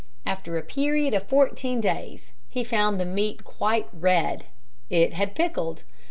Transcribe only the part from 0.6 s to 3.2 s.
period of fourteen days he found the